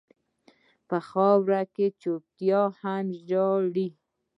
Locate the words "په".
0.89-0.97